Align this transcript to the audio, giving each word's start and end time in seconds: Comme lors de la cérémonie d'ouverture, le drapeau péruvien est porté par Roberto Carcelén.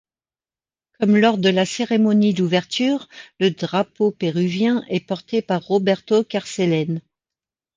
Comme 0.99 1.15
lors 1.15 1.37
de 1.37 1.49
la 1.49 1.63
cérémonie 1.63 2.33
d'ouverture, 2.33 3.07
le 3.39 3.51
drapeau 3.51 4.09
péruvien 4.09 4.83
est 4.89 5.05
porté 5.05 5.43
par 5.43 5.61
Roberto 5.63 6.23
Carcelén. 6.23 7.01